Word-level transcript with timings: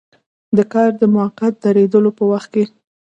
د 0.57 0.59
کار 0.73 0.89
د 1.01 1.03
موقت 1.15 1.53
دریدلو 1.63 2.11
په 2.17 2.23
وخت 2.31 2.49
کې. 2.53 2.63